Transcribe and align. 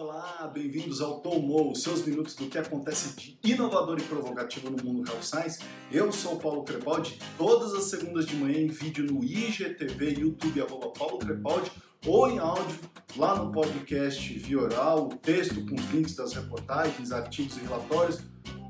Olá, 0.00 0.48
bem-vindos 0.54 1.00
ao 1.00 1.18
Tomou, 1.18 1.74
seus 1.74 2.06
minutos 2.06 2.36
do 2.36 2.46
que 2.46 2.56
acontece 2.56 3.16
de 3.16 3.36
inovador 3.42 3.98
e 3.98 4.02
provocativo 4.04 4.70
no 4.70 4.80
mundo 4.84 5.10
Health 5.10 5.24
Science. 5.24 5.58
Eu 5.90 6.12
sou 6.12 6.34
o 6.34 6.38
Paulo 6.38 6.62
Crepaldi, 6.62 7.18
todas 7.36 7.74
as 7.74 7.86
segundas 7.86 8.24
de 8.24 8.36
manhã 8.36 8.60
em 8.60 8.68
vídeo 8.68 9.04
no 9.04 9.24
IGTV, 9.24 10.20
YouTube, 10.20 10.62
arroba 10.62 10.90
Paulo 10.90 11.18
Crepaldi, 11.18 11.72
ou 12.06 12.30
em 12.30 12.38
áudio 12.38 12.78
lá 13.16 13.42
no 13.42 13.50
podcast 13.50 14.38
via 14.38 14.60
oral, 14.60 15.08
texto 15.20 15.66
com 15.66 15.74
links 15.92 16.14
das 16.14 16.32
reportagens, 16.32 17.10
artigos 17.10 17.56
e 17.56 17.60
relatórios, 17.62 18.20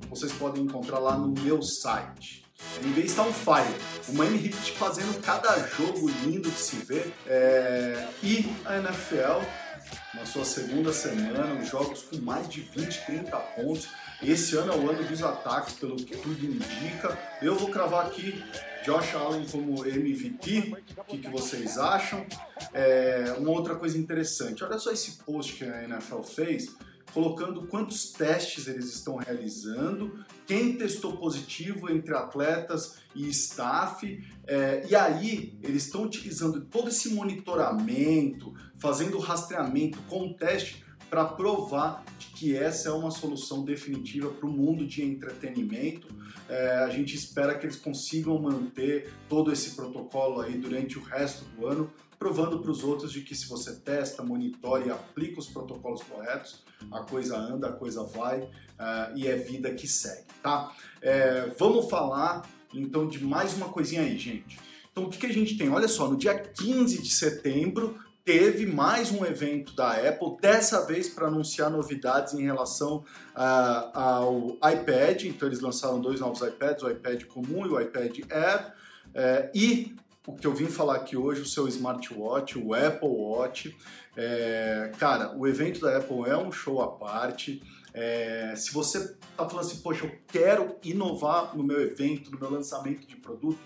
vocês 0.09 0.33
podem 0.33 0.63
encontrar 0.63 0.99
lá 0.99 1.19
no 1.19 1.29
meu 1.43 1.63
site. 1.63 2.47
Em 2.83 2.91
vez 2.93 3.11
está 3.11 3.23
um 3.23 3.33
fire, 3.35 3.75
Miami 4.15 4.47
Heat 4.47 4.73
fazendo 4.73 5.21
cada 5.21 5.59
jogo 5.69 6.09
lindo 6.25 6.51
de 6.51 6.59
se 6.59 6.77
ver, 6.77 7.13
é... 7.27 8.09
e 8.23 8.47
a 8.65 8.79
NFL 8.79 9.68
na 10.15 10.25
sua 10.25 10.45
segunda 10.45 10.93
semana, 10.93 11.61
os 11.61 11.69
jogos 11.69 12.03
com 12.03 12.17
mais 12.19 12.49
de 12.49 12.63
20, 12.63 13.07
30 13.07 13.37
pontos. 13.37 13.89
Esse 14.23 14.57
ano 14.57 14.73
é 14.73 14.77
o 14.77 14.91
ano 14.91 15.05
dos 15.05 15.23
ataques, 15.23 15.75
pelo 15.75 15.97
que 15.97 16.17
tudo 16.17 16.45
indica. 16.45 17.17
Eu 17.43 17.57
vou 17.57 17.71
cravar 17.71 18.07
aqui 18.07 18.43
Josh 18.85 19.15
Allen 19.15 19.47
como 19.47 19.87
MVP. 19.87 20.77
O 20.97 21.05
que, 21.05 21.19
que 21.19 21.29
vocês 21.29 21.79
acham? 21.79 22.27
É, 22.73 23.35
uma 23.39 23.51
outra 23.51 23.77
coisa 23.77 23.99
interessante: 23.99 24.65
olha 24.65 24.79
só 24.79 24.91
esse 24.91 25.13
post 25.25 25.55
que 25.55 25.65
a 25.65 25.85
NFL 25.85 26.23
fez 26.23 26.75
colocando 27.13 27.67
quantos 27.67 28.13
testes 28.13 28.67
eles 28.67 28.95
estão 28.95 29.17
realizando, 29.17 30.25
quem 30.47 30.77
testou 30.77 31.17
positivo 31.17 31.91
entre 31.91 32.15
atletas 32.15 32.99
e 33.15 33.29
staff, 33.29 34.25
é, 34.47 34.87
e 34.89 34.95
aí 34.95 35.59
eles 35.63 35.85
estão 35.85 36.05
utilizando 36.05 36.61
todo 36.63 36.89
esse 36.89 37.11
monitoramento, 37.15 38.55
fazendo 38.77 39.19
rastreamento 39.19 39.99
com 40.09 40.33
teste 40.33 40.85
para 41.11 41.25
provar 41.25 42.05
que 42.35 42.57
essa 42.57 42.91
é 42.91 42.93
uma 42.93 43.11
solução 43.11 43.65
definitiva 43.65 44.31
para 44.31 44.47
o 44.47 44.53
mundo 44.53 44.87
de 44.87 45.03
entretenimento. 45.03 46.07
É, 46.49 46.77
a 46.85 46.89
gente 46.89 47.15
espera 47.15 47.57
que 47.59 47.67
eles 47.67 47.77
consigam 47.77 48.39
manter 48.41 49.13
todo 49.29 49.53
esse 49.53 49.71
protocolo 49.71 50.41
aí 50.41 50.57
durante 50.57 50.99
o 50.99 51.03
resto 51.03 51.45
do 51.47 51.67
ano, 51.67 51.91
provando 52.19 52.61
para 52.61 52.71
os 52.71 52.83
outros 52.85 53.13
de 53.13 53.23
que 53.23 53.35
se 53.35 53.49
você 53.49 53.77
testa, 53.77 54.23
monitora 54.23 54.87
e 54.87 54.91
aplica 54.91 55.39
os 55.39 55.47
protocolos 55.47 56.03
corretos, 56.03 56.65
a 56.91 57.01
coisa 57.01 57.37
anda, 57.37 57.69
a 57.69 57.73
coisa 57.73 58.05
vai 58.05 58.41
uh, 58.43 59.17
e 59.17 59.27
é 59.27 59.37
vida 59.37 59.73
que 59.75 59.87
segue, 59.87 60.27
tá? 60.43 60.73
É, 61.03 61.53
vamos 61.59 61.89
falar 61.89 62.49
então 62.73 63.09
de 63.09 63.25
mais 63.25 63.55
uma 63.55 63.69
coisinha 63.69 64.03
aí, 64.03 64.19
gente. 64.19 64.59
Então 64.91 65.05
o 65.05 65.11
que, 65.11 65.19
que 65.19 65.27
a 65.27 65.33
gente 65.33 65.57
tem? 65.57 65.69
Olha 65.69 65.89
só, 65.89 66.09
no 66.09 66.17
dia 66.17 66.37
15 66.39 67.03
de 67.03 67.11
setembro 67.11 67.99
teve 68.29 68.67
mais 68.67 69.11
um 69.11 69.25
evento 69.25 69.75
da 69.75 69.93
Apple, 69.93 70.37
dessa 70.39 70.85
vez 70.85 71.09
para 71.09 71.29
anunciar 71.29 71.71
novidades 71.71 72.35
em 72.35 72.43
relação 72.43 72.99
uh, 73.35 73.99
ao 73.99 74.49
iPad. 74.71 75.23
Então 75.25 75.49
eles 75.49 75.61
lançaram 75.61 75.99
dois 75.99 76.21
novos 76.21 76.43
iPads, 76.43 76.83
o 76.83 76.91
iPad 76.91 77.25
comum 77.25 77.65
e 77.65 77.71
o 77.71 77.81
iPad 77.81 78.19
Air. 78.31 78.75
Uh, 79.07 79.51
e 79.55 79.97
o 80.27 80.35
que 80.35 80.47
eu 80.47 80.53
vim 80.53 80.67
falar 80.67 80.97
aqui 80.97 81.17
hoje, 81.17 81.41
o 81.41 81.47
seu 81.47 81.67
smartwatch, 81.69 82.59
o 82.59 82.75
Apple 82.75 83.09
Watch. 83.09 83.75
É, 84.15 84.93
cara, 84.99 85.35
o 85.35 85.47
evento 85.47 85.81
da 85.81 85.97
Apple 85.97 86.29
é 86.29 86.37
um 86.37 86.53
show 86.53 86.83
à 86.83 86.89
parte. 86.89 87.63
É, 87.95 88.53
se 88.55 88.75
você 88.75 89.17
tá 89.39 89.49
falando 89.49 89.65
assim, 89.65 89.79
poxa, 89.79 90.05
eu 90.05 90.13
quero 90.27 90.77
inovar 90.85 91.57
no 91.57 91.65
meu 91.65 91.81
evento, 91.81 92.31
no 92.31 92.39
meu 92.39 92.51
lançamento 92.51 93.07
de 93.07 93.17
produto, 93.17 93.59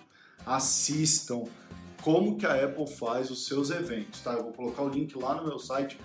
assistam 0.47 1.47
como 2.03 2.36
que 2.36 2.47
a 2.47 2.64
Apple 2.64 2.86
faz 2.86 3.31
os 3.31 3.47
seus 3.47 3.70
eventos, 3.70 4.20
tá? 4.20 4.33
Eu 4.33 4.45
vou 4.45 4.53
colocar 4.53 4.83
o 4.83 4.89
link 4.89 5.17
lá 5.17 5.34
no 5.34 5.47
meu 5.47 5.58
site, 5.58 5.98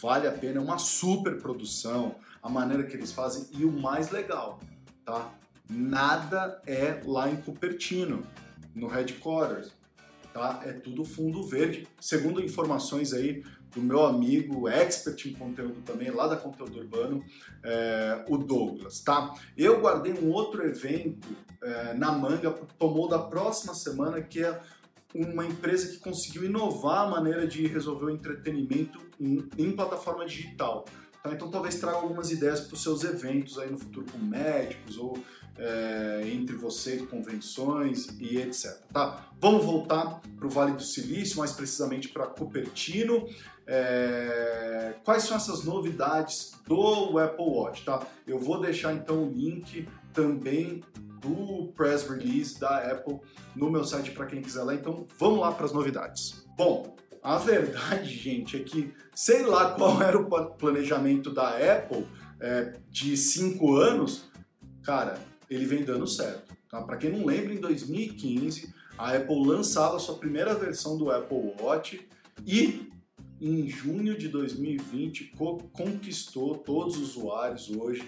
vale 0.00 0.26
a 0.26 0.32
pena, 0.32 0.58
é 0.58 0.62
uma 0.62 0.78
super 0.78 1.38
produção, 1.40 2.16
a 2.42 2.48
maneira 2.48 2.84
que 2.84 2.94
eles 2.94 3.12
fazem 3.12 3.46
e 3.52 3.64
o 3.64 3.72
mais 3.72 4.10
legal, 4.10 4.60
tá? 5.04 5.32
Nada 5.68 6.60
é 6.66 7.00
lá 7.04 7.30
em 7.30 7.36
Cupertino, 7.36 8.22
no 8.74 8.86
headquarters 8.86 9.72
tá? 10.34 10.60
É 10.64 10.72
tudo 10.72 11.04
fundo 11.04 11.44
verde, 11.44 11.86
segundo 12.00 12.42
informações 12.42 13.14
aí 13.14 13.42
do 13.72 13.80
meu 13.80 14.04
amigo, 14.04 14.68
expert 14.68 15.26
em 15.26 15.32
conteúdo 15.32 15.80
também, 15.82 16.10
lá 16.10 16.26
da 16.26 16.36
Conteúdo 16.36 16.78
Urbano, 16.78 17.24
é, 17.62 18.24
o 18.28 18.36
Douglas, 18.36 19.00
tá? 19.00 19.34
Eu 19.56 19.80
guardei 19.80 20.12
um 20.12 20.30
outro 20.30 20.64
evento 20.64 21.28
é, 21.62 21.94
na 21.94 22.12
manga, 22.12 22.50
tomou 22.78 23.08
da 23.08 23.18
próxima 23.18 23.74
semana, 23.74 24.20
que 24.20 24.44
é 24.44 24.60
uma 25.14 25.46
empresa 25.46 25.88
que 25.88 25.98
conseguiu 25.98 26.44
inovar 26.44 27.06
a 27.06 27.08
maneira 27.08 27.46
de 27.46 27.66
resolver 27.66 28.06
o 28.06 28.10
entretenimento 28.10 28.98
em, 29.20 29.72
plataforma 29.72 30.26
digital. 30.26 30.84
Tá? 31.22 31.30
Então 31.32 31.48
talvez 31.48 31.76
traga 31.76 31.98
algumas 31.98 32.30
ideias 32.32 32.60
para 32.60 32.74
os 32.74 32.82
seus 32.82 33.04
eventos 33.04 33.58
aí 33.58 33.70
no 33.70 33.78
futuro 33.78 34.06
com 34.10 34.18
médicos 34.18 34.98
ou 34.98 35.16
é, 35.56 36.22
entre 36.32 36.56
vocês, 36.56 37.02
convenções 37.08 38.08
e 38.18 38.38
etc. 38.38 38.76
Tá? 38.92 39.28
Vamos 39.40 39.64
voltar 39.64 40.20
para 40.36 40.46
o 40.46 40.50
Vale 40.50 40.72
do 40.72 40.82
Silício, 40.82 41.38
mais 41.38 41.52
precisamente 41.52 42.08
para 42.08 42.26
Cupertino. 42.26 43.28
É, 43.66 44.96
quais 45.04 45.22
são 45.22 45.36
essas 45.36 45.64
novidades 45.64 46.52
do 46.66 47.18
Apple 47.18 47.44
Watch? 47.44 47.84
Tá? 47.84 48.04
Eu 48.26 48.38
vou 48.38 48.60
deixar 48.60 48.92
então 48.94 49.22
o 49.22 49.30
link 49.30 49.88
também 50.12 50.82
do 51.24 51.72
press 51.72 52.08
release 52.08 52.58
da 52.58 52.78
Apple 52.78 53.18
no 53.56 53.70
meu 53.70 53.84
site 53.84 54.10
para 54.10 54.26
quem 54.26 54.42
quiser 54.42 54.62
lá. 54.62 54.74
Então 54.74 55.06
vamos 55.18 55.40
lá 55.40 55.52
para 55.52 55.66
as 55.66 55.72
novidades. 55.72 56.44
Bom, 56.56 56.94
a 57.22 57.38
verdade, 57.38 58.10
gente, 58.14 58.56
é 58.56 58.60
que 58.60 58.92
sei 59.14 59.44
lá 59.44 59.72
qual 59.72 60.02
era 60.02 60.18
o 60.18 60.50
planejamento 60.50 61.30
da 61.30 61.56
Apple 61.56 62.06
é, 62.40 62.74
de 62.90 63.16
cinco 63.16 63.76
anos, 63.76 64.30
cara, 64.82 65.18
ele 65.48 65.64
vem 65.64 65.84
dando 65.84 66.06
certo. 66.06 66.54
Tá? 66.68 66.82
Para 66.82 66.96
quem 66.96 67.10
não 67.10 67.24
lembra, 67.24 67.54
em 67.54 67.60
2015 67.60 68.74
a 68.98 69.16
Apple 69.16 69.46
lançava 69.46 69.96
a 69.96 69.98
sua 69.98 70.16
primeira 70.16 70.54
versão 70.54 70.96
do 70.96 71.10
Apple 71.10 71.54
Watch 71.60 72.06
e 72.46 72.92
em 73.40 73.68
junho 73.68 74.16
de 74.16 74.28
2020 74.28 75.32
conquistou 75.72 76.56
todos 76.58 76.96
os 76.96 77.16
usuários 77.16 77.70
hoje. 77.70 78.02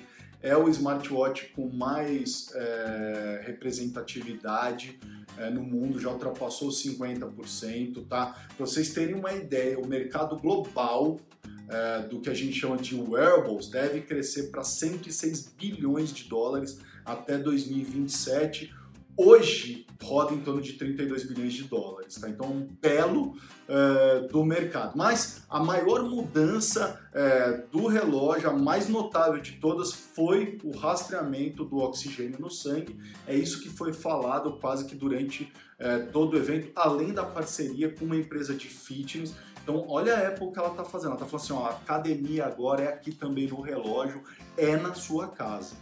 É 0.47 0.57
o 0.57 0.69
smartwatch 0.69 1.49
com 1.57 1.69
mais 1.69 2.53
é, 2.55 3.43
representatividade 3.47 4.97
é, 5.37 5.51
no 5.51 5.61
mundo, 5.61 5.99
já 5.99 6.09
ultrapassou 6.09 6.69
50%, 6.69 8.07
tá? 8.07 8.27
Para 8.57 8.65
vocês 8.65 8.95
terem 8.95 9.17
uma 9.17 9.33
ideia, 9.33 9.77
o 9.77 9.85
mercado 9.89 10.37
global 10.37 11.19
é, 11.69 12.03
do 12.03 12.21
que 12.21 12.31
a 12.31 12.35
gente 12.35 12.53
chama 12.53 12.77
de 12.77 12.95
wearables 12.95 13.67
deve 13.67 14.03
crescer 14.03 14.45
para 14.53 14.63
106 14.63 15.53
bilhões 15.59 16.13
de 16.13 16.29
dólares 16.29 16.79
até 17.05 17.37
2027. 17.37 18.73
Hoje 19.17 19.87
roda 20.03 20.35
em 20.35 20.41
torno 20.41 20.61
de 20.61 20.75
32 20.75 21.25
bilhões 21.25 21.55
de 21.55 21.65
dólares, 21.65 22.17
tá? 22.17 22.29
Então 22.29 22.47
um 22.47 22.69
belo 22.81 23.35
é, 23.67 24.21
do 24.29 24.45
mercado. 24.45 24.93
Mas 24.97 25.45
a 25.49 25.59
maior 25.59 26.03
mudança 26.03 27.01
é, 27.15 27.65
do 27.73 27.87
relógio, 27.87 28.51
a 28.51 28.53
mais 28.53 28.89
notável 28.89 29.41
de 29.41 29.53
todas, 29.53 29.93
foi 29.93 30.59
o 30.63 30.77
rastreamento 30.77 31.65
do 31.65 31.79
oxigênio 31.79 32.39
no 32.39 32.51
sangue. 32.51 32.97
É 33.27 33.35
isso 33.35 33.63
que 33.63 33.71
foi 33.71 33.93
falado 33.93 34.59
quase 34.61 34.85
que 34.85 34.95
durante 34.95 35.51
é, 35.79 35.99
todo 35.99 36.35
o 36.35 36.37
evento, 36.37 36.71
além 36.77 37.13
da 37.13 37.25
parceria 37.25 37.91
com 37.93 38.05
uma 38.05 38.17
empresa 38.17 38.55
de 38.55 38.69
fitness 38.69 39.35
então, 39.67 39.85
olha 39.89 40.15
a 40.15 40.29
Apple 40.29 40.53
que 40.53 40.59
ela 40.61 40.69
está 40.69 40.85
fazendo. 40.85 41.09
Ela 41.09 41.15
está 41.17 41.27
falando 41.27 41.45
assim: 41.45 41.53
ó, 41.53 41.67
a 41.67 41.71
academia 41.71 42.47
agora 42.47 42.85
é 42.85 42.89
aqui 42.89 43.13
também 43.13 43.49
no 43.49 43.61
relógio, 43.61 44.23
é 44.57 44.77
na 44.77 44.95
sua 44.95 45.27
casa. 45.27 45.75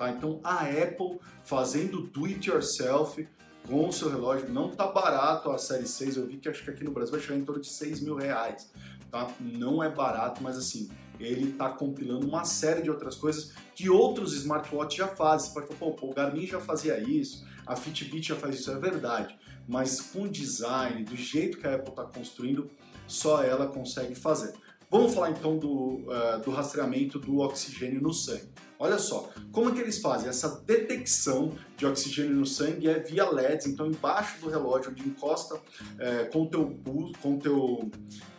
Tá? 0.00 0.10
Então, 0.10 0.40
a 0.42 0.62
Apple 0.62 1.20
fazendo 1.44 2.00
do 2.00 2.24
it 2.24 2.48
yourself 2.48 3.28
com 3.68 3.86
o 3.86 3.92
seu 3.92 4.08
relógio. 4.08 4.48
Não 4.48 4.70
tá 4.70 4.86
barato 4.86 5.50
a 5.50 5.58
série 5.58 5.86
6. 5.86 6.16
Eu 6.16 6.26
vi 6.26 6.38
que 6.38 6.48
acho 6.48 6.64
que 6.64 6.70
aqui 6.70 6.82
no 6.82 6.90
Brasil 6.90 7.12
vai 7.12 7.20
chegar 7.20 7.38
em 7.38 7.44
torno 7.44 7.60
de 7.60 7.68
6 7.68 8.00
mil 8.00 8.14
reais. 8.14 8.72
Tá? 9.10 9.30
Não 9.38 9.84
é 9.84 9.90
barato, 9.90 10.42
mas 10.42 10.56
assim, 10.56 10.88
ele 11.18 11.50
está 11.50 11.68
compilando 11.68 12.26
uma 12.26 12.46
série 12.46 12.80
de 12.80 12.90
outras 12.90 13.14
coisas 13.14 13.52
que 13.74 13.90
outros 13.90 14.32
smartwatches 14.32 14.96
já 14.96 15.06
fazem. 15.06 15.48
Você 15.48 15.60
pode 15.60 15.66
falar, 15.66 15.92
pô, 15.92 16.06
o 16.06 16.14
Garmin 16.14 16.46
já 16.46 16.60
fazia 16.60 16.98
isso, 16.98 17.46
a 17.66 17.76
Fitbit 17.76 18.26
já 18.26 18.36
faz 18.36 18.54
isso, 18.54 18.70
é 18.70 18.78
verdade. 18.78 19.38
Mas 19.68 20.00
com 20.00 20.22
o 20.22 20.28
design, 20.30 21.04
do 21.04 21.14
jeito 21.14 21.58
que 21.58 21.66
a 21.66 21.74
Apple 21.74 21.90
está 21.90 22.04
construindo, 22.04 22.70
só 23.06 23.42
ela 23.42 23.66
consegue 23.66 24.14
fazer. 24.14 24.54
Vamos 24.90 25.12
falar 25.12 25.32
então 25.32 25.58
do, 25.58 25.68
uh, 25.68 26.40
do 26.42 26.50
rastreamento 26.50 27.18
do 27.18 27.40
oxigênio 27.40 28.00
no 28.00 28.14
sangue. 28.14 28.48
Olha 28.82 28.98
só, 28.98 29.30
como 29.52 29.68
é 29.68 29.74
que 29.74 29.80
eles 29.80 29.98
fazem? 29.98 30.26
Essa 30.26 30.62
detecção 30.66 31.52
de 31.76 31.84
oxigênio 31.84 32.34
no 32.34 32.46
sangue 32.46 32.88
é 32.88 32.98
via 32.98 33.28
LEDs, 33.28 33.66
então 33.66 33.86
embaixo 33.86 34.40
do 34.40 34.48
relógio, 34.48 34.90
onde 34.90 35.06
encosta 35.06 35.60
é, 35.98 36.24
com 36.24 36.44
o 36.44 36.48
teu 36.48 36.64
pulso, 36.82 37.12
com 37.20 37.38
teu, 37.38 37.90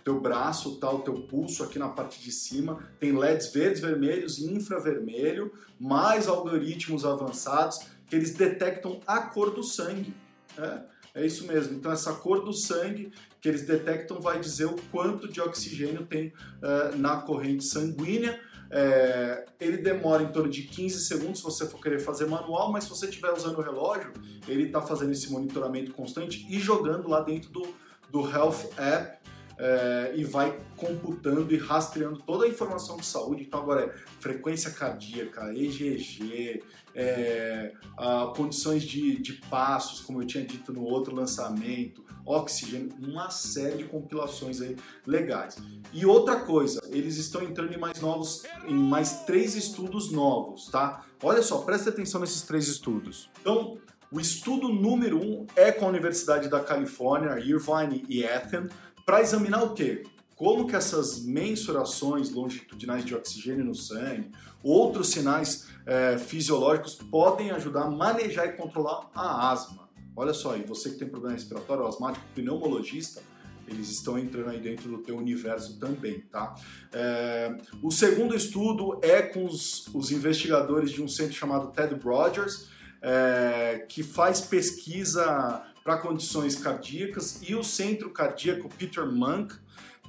teu 0.04 0.20
braço, 0.20 0.80
tá, 0.80 0.90
o 0.90 1.04
teu 1.04 1.14
pulso 1.28 1.64
aqui 1.64 1.78
na 1.78 1.90
parte 1.90 2.20
de 2.20 2.32
cima, 2.32 2.80
tem 3.00 3.16
LEDs 3.16 3.54
verdes, 3.54 3.82
vermelhos 3.82 4.40
e 4.40 4.52
infravermelho, 4.52 5.54
mais 5.80 6.28
algoritmos 6.28 7.06
avançados 7.06 7.78
que 8.08 8.16
eles 8.16 8.34
detectam 8.34 9.00
a 9.06 9.22
cor 9.22 9.52
do 9.52 9.64
sangue. 9.64 10.12
É? 10.58 10.82
É 11.14 11.26
isso 11.26 11.46
mesmo. 11.46 11.76
Então, 11.76 11.92
essa 11.92 12.14
cor 12.14 12.44
do 12.44 12.54
sangue 12.54 13.12
que 13.40 13.50
eles 13.50 13.64
detectam 13.64 14.20
vai 14.20 14.40
dizer 14.40 14.66
o 14.66 14.76
quanto 14.92 15.28
de 15.28 15.42
oxigênio 15.42 16.06
tem 16.06 16.28
uh, 16.28 16.96
na 16.98 17.18
corrente 17.18 17.64
sanguínea. 17.64 18.40
É, 18.74 19.46
ele 19.60 19.78
demora 19.78 20.24
em 20.24 20.32
torno 20.32 20.50
de 20.50 20.64
15 20.64 21.02
segundos 21.02 21.40
se 21.40 21.44
você 21.44 21.68
for 21.68 21.82
querer 21.82 22.00
fazer 22.00 22.26
manual, 22.26 22.72
mas 22.72 22.86
se 22.86 22.90
você 22.90 23.08
estiver 23.08 23.32
usando 23.34 23.58
o 23.58 23.62
relógio, 23.62 24.14
ele 24.48 24.64
está 24.64 24.82
fazendo 24.82 25.12
esse 25.12 25.30
monitoramento 25.30 25.94
constante 25.94 26.48
e 26.50 26.58
jogando 26.58 27.10
lá 27.10 27.20
dentro 27.20 27.50
do, 27.50 27.68
do 28.10 28.22
Health 28.30 28.70
App 28.78 29.20
é, 29.62 30.14
e 30.16 30.24
vai 30.24 30.58
computando 30.76 31.54
e 31.54 31.58
rastreando 31.58 32.20
toda 32.26 32.46
a 32.46 32.48
informação 32.48 32.98
de 32.98 33.06
saúde. 33.06 33.44
Então, 33.44 33.60
agora 33.60 33.86
é 33.86 33.90
frequência 34.20 34.72
cardíaca, 34.72 35.54
EGG, 35.54 36.64
é, 36.96 37.72
a, 37.96 38.34
condições 38.36 38.82
de, 38.82 39.22
de 39.22 39.34
passos, 39.34 40.02
como 40.02 40.20
eu 40.20 40.26
tinha 40.26 40.44
dito 40.44 40.74
no 40.74 40.84
outro 40.84 41.16
lançamento, 41.16 42.04
oxigênio, 42.26 42.90
uma 43.00 43.30
série 43.30 43.78
de 43.78 43.84
compilações 43.84 44.62
aí 44.62 44.76
legais. 45.06 45.58
E 45.94 46.08
outra 46.08 46.40
coisa, 46.40 46.82
eles 46.88 47.18
estão 47.18 47.44
entrando 47.44 47.72
em 47.72 47.78
mais 47.78 48.02
novos, 48.02 48.44
em 48.66 48.74
mais 48.74 49.22
três 49.26 49.56
estudos 49.56 50.12
novos, 50.12 50.70
tá? 50.70 51.06
Olha 51.22 51.44
só, 51.44 51.60
presta 51.60 51.92
atenção 51.92 52.20
nesses 52.20 52.42
três 52.42 52.68
estudos. 52.68 53.30
Então, 53.42 53.78
o 54.12 54.20
estudo 54.20 54.68
número 54.68 55.18
um 55.18 55.46
é 55.56 55.72
com 55.72 55.86
a 55.86 55.88
Universidade 55.88 56.50
da 56.50 56.60
Califórnia, 56.60 57.40
Irvine 57.40 58.04
e 58.10 58.26
Athens, 58.26 58.72
para 59.12 59.20
examinar 59.20 59.62
o 59.62 59.74
quê? 59.74 60.04
Como 60.38 60.66
que 60.66 60.74
essas 60.74 61.22
mensurações 61.22 62.32
longitudinais 62.32 63.04
de 63.04 63.14
oxigênio 63.14 63.66
no 63.66 63.76
sangue, 63.76 64.32
outros 64.64 65.10
sinais 65.10 65.68
é, 65.86 66.18
fisiológicos 66.18 66.96
podem 66.96 67.52
ajudar 67.52 67.82
a 67.82 67.92
manejar 67.92 68.48
e 68.48 68.54
controlar 68.54 69.10
a 69.14 69.52
asma. 69.52 69.90
Olha 70.16 70.34
só, 70.34 70.56
e 70.56 70.62
você 70.62 70.92
que 70.92 70.96
tem 70.96 71.10
problema 71.10 71.36
respiratório, 71.36 71.86
asmático, 71.86 72.26
pneumologista, 72.34 73.22
eles 73.68 73.90
estão 73.90 74.18
entrando 74.18 74.50
aí 74.50 74.62
dentro 74.62 74.90
do 74.90 75.00
teu 75.00 75.18
universo 75.18 75.78
também, 75.78 76.22
tá? 76.32 76.56
É, 76.94 77.54
o 77.84 77.92
segundo 77.92 78.34
estudo 78.34 78.98
é 79.02 79.22
com 79.22 79.44
os, 79.44 79.88
os, 79.94 80.10
investigadores 80.10 80.90
de 80.90 81.04
um 81.04 81.08
centro 81.10 81.34
chamado 81.34 81.74
Ted 81.74 81.94
Rogers, 82.02 82.70
é, 83.02 83.86
que 83.90 84.04
faz 84.04 84.40
pesquisa 84.40 85.66
para 85.84 85.98
condições 85.98 86.56
cardíacas, 86.56 87.42
e 87.48 87.56
o 87.56 87.64
centro 87.64 88.10
cardíaco 88.10 88.70
Peter 88.78 89.06
Monk, 89.06 89.56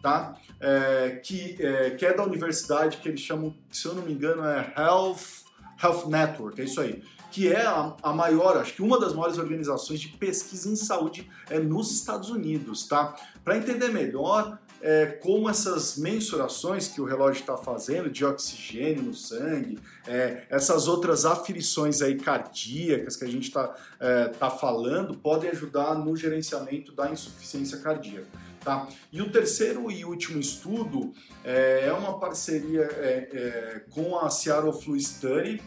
tá? 0.03 0.37
É, 0.61 1.21
que, 1.23 1.57
é, 1.61 1.91
que 1.91 2.05
é 2.05 2.13
da 2.13 2.25
universidade 2.25 2.99
que 2.99 3.09
eles 3.09 3.21
chamam, 3.21 3.57
se 3.71 3.87
eu 3.87 3.95
não 3.95 4.03
me 4.03 4.13
engano, 4.13 4.45
é 4.45 4.73
Health, 4.77 5.42
Health 5.83 6.09
Network, 6.09 6.61
é 6.61 6.65
isso 6.65 6.81
aí 6.81 7.03
que 7.33 7.51
é 7.51 7.65
a, 7.65 7.97
a, 8.03 8.13
maior, 8.13 8.59
acho 8.59 8.75
que 8.75 8.83
uma 8.83 9.01
das 9.01 9.15
maiores 9.15 9.39
organizações 9.39 9.99
de 9.99 10.09
pesquisa 10.09 10.69
em 10.69 10.77
saúde 10.77 11.29
é 11.49 11.59
nos 11.59 11.91
Estados 11.91 12.29
Unidos, 12.29 12.87
tá? 12.87 13.17
Para 13.43 13.57
entender 13.57 13.89
melhor 13.89 14.59
é, 14.83 15.07
como 15.07 15.49
essas 15.49 15.97
mensurações 15.97 16.89
que 16.89 17.01
o 17.01 17.05
relógio 17.05 17.41
está 17.41 17.57
fazendo 17.57 18.11
de 18.11 18.23
oxigênio 18.23 19.03
no 19.05 19.15
sangue, 19.15 19.79
é, 20.07 20.45
essas 20.51 20.87
outras 20.87 21.25
aflições 21.25 22.03
aí 22.03 22.17
cardíacas 22.17 23.17
que 23.17 23.25
a 23.25 23.29
gente 23.29 23.45
está 23.45 23.75
é, 23.99 24.29
tá 24.29 24.51
falando, 24.51 25.17
podem 25.17 25.49
ajudar 25.51 25.95
no 25.95 26.15
gerenciamento 26.15 26.93
da 26.93 27.11
insuficiência 27.11 27.79
cardíaca. 27.79 28.27
Tá? 28.65 28.89
E 29.13 29.21
o 29.21 29.31
terceiro 29.31 29.91
e 29.91 30.05
último 30.05 30.39
estudo 30.39 31.13
é, 31.45 31.87
é 31.87 31.93
uma 31.93 32.21
parceria 32.21 32.83
é, 32.83 33.29
é, 33.33 33.85
com 33.91 34.17
a 34.19 34.31
Seattle 34.31 34.73
Flu 34.73 34.99
Study, 34.99 35.61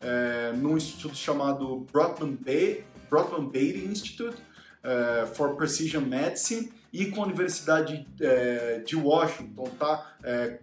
é, 0.00 0.52
num 0.52 0.76
instituto 0.76 1.16
chamado 1.16 1.86
Brockman, 1.90 2.36
Bay, 2.36 2.84
Brockman 3.08 3.48
Beatty 3.48 3.86
Institute 3.86 4.36
é, 4.82 5.26
for 5.26 5.56
Precision 5.56 6.04
Medicine 6.04 6.70
e 6.92 7.06
com 7.06 7.22
a 7.22 7.26
Universidade 7.26 8.06
é, 8.20 8.80
de 8.80 8.96
Washington, 8.96 9.64
tá? 9.78 10.14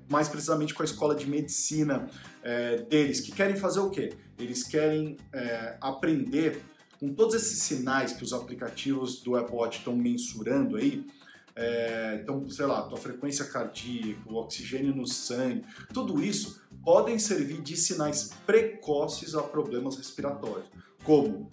Mais 0.07 0.29
precisamente 0.29 0.75
com 0.75 0.83
a 0.83 0.85
Escola 0.85 1.15
de 1.15 1.27
Medicina 1.27 2.07
deles, 2.87 3.19
que 3.19 3.31
querem 3.31 3.55
fazer 3.55 3.79
o 3.79 3.89
quê? 3.89 4.13
Eles 4.37 4.61
querem 4.61 5.17
aprender 5.81 6.61
com 6.99 7.11
todos 7.13 7.33
esses 7.33 7.63
sinais 7.63 8.13
que 8.13 8.23
os 8.23 8.31
aplicativos 8.31 9.21
do 9.21 9.35
Apple 9.35 9.55
Watch 9.55 9.79
estão 9.79 9.95
mensurando 9.95 10.75
aí, 10.75 11.03
é, 11.61 12.19
então, 12.23 12.49
sei 12.49 12.65
lá, 12.65 12.83
tua 12.83 12.97
frequência 12.97 13.43
cardíaca, 13.43 14.21
o 14.25 14.35
oxigênio 14.35 14.95
no 14.95 15.05
sangue, 15.05 15.65
tudo 15.93 16.23
isso 16.23 16.61
podem 16.85 17.19
servir 17.19 17.61
de 17.61 17.75
sinais 17.75 18.31
precoces 18.45 19.35
a 19.35 19.43
problemas 19.43 19.97
respiratórios, 19.97 20.69
como 21.03 21.49